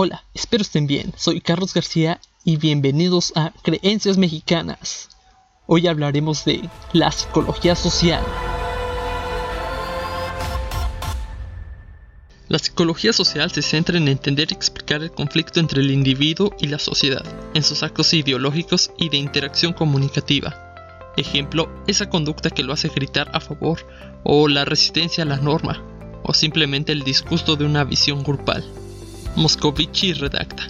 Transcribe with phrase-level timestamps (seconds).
[0.00, 1.12] Hola, espero estén bien.
[1.16, 5.08] Soy Carlos García y bienvenidos a Creencias Mexicanas.
[5.66, 8.22] Hoy hablaremos de la psicología social.
[12.46, 16.68] La psicología social se centra en entender y explicar el conflicto entre el individuo y
[16.68, 17.24] la sociedad,
[17.54, 21.12] en sus actos ideológicos y de interacción comunicativa.
[21.16, 23.84] Ejemplo, esa conducta que lo hace gritar a favor,
[24.22, 25.82] o la resistencia a la norma,
[26.22, 28.64] o simplemente el disgusto de una visión grupal.
[29.38, 30.64] Moscovici redacta.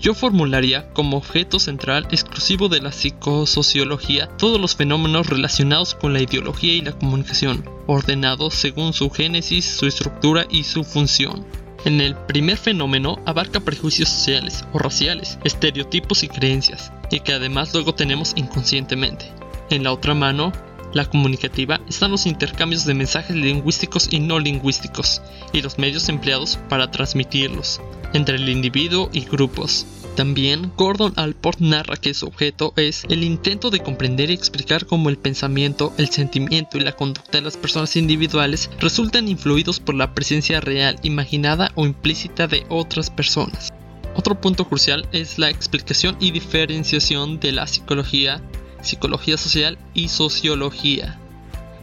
[0.00, 6.22] Yo formularía como objeto central exclusivo de la psicosociología todos los fenómenos relacionados con la
[6.22, 11.46] ideología y la comunicación, ordenados según su génesis, su estructura y su función.
[11.84, 17.74] En el primer fenómeno abarca prejuicios sociales o raciales, estereotipos y creencias, y que además
[17.74, 19.30] luego tenemos inconscientemente.
[19.68, 20.52] En la otra mano,
[20.92, 25.20] la comunicativa, están los intercambios de mensajes lingüísticos y no lingüísticos,
[25.52, 27.80] y los medios empleados para transmitirlos,
[28.12, 29.86] entre el individuo y grupos.
[30.16, 35.10] También Gordon Alport narra que su objeto es el intento de comprender y explicar cómo
[35.10, 40.14] el pensamiento, el sentimiento y la conducta de las personas individuales resultan influidos por la
[40.14, 43.74] presencia real, imaginada o implícita de otras personas.
[44.16, 48.40] Otro punto crucial es la explicación y diferenciación de la psicología,
[48.80, 51.20] psicología social y sociología.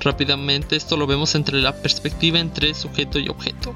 [0.00, 3.74] Rápidamente esto lo vemos entre la perspectiva entre sujeto y objeto.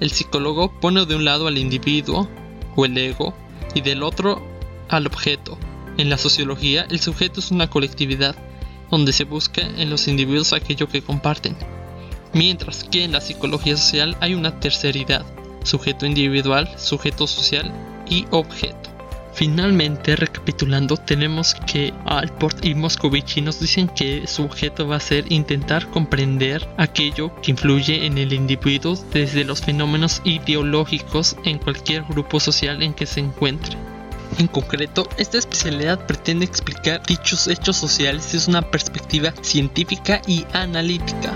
[0.00, 2.28] El psicólogo pone de un lado al individuo
[2.76, 3.34] o el ego
[3.74, 4.42] y del otro
[4.88, 5.58] al objeto.
[5.96, 8.34] En la sociología, el sujeto es una colectividad
[8.90, 11.56] donde se busca en los individuos aquello que comparten,
[12.32, 15.24] mientras que en la psicología social hay una terceridad,
[15.62, 17.72] sujeto individual, sujeto social
[18.08, 18.83] y objeto.
[19.34, 25.30] Finalmente, recapitulando, tenemos que Alport y Moscovici nos dicen que su objeto va a ser
[25.32, 32.38] intentar comprender aquello que influye en el individuo desde los fenómenos ideológicos en cualquier grupo
[32.38, 33.76] social en que se encuentre.
[34.38, 41.32] En concreto, esta especialidad pretende explicar dichos hechos sociales desde una perspectiva científica y analítica.